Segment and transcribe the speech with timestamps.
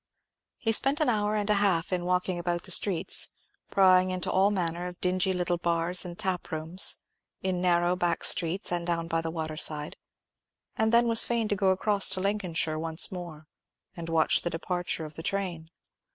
[0.57, 3.35] He spent an hour and a half in walking about the streets,
[3.69, 7.03] prying into all manner of dingy little bars and tap rooms,
[7.43, 9.97] in narrow back streets and down by the water side;
[10.75, 13.45] and then was fain to go across to Lincolnshire once more,
[13.95, 15.69] and watch the departure of the train.